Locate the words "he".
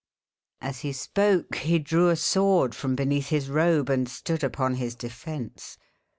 0.79-0.93, 1.57-1.77